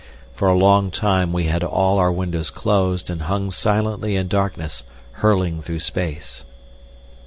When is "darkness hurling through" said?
4.29-5.81